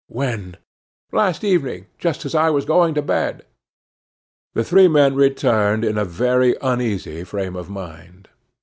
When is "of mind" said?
7.55-8.27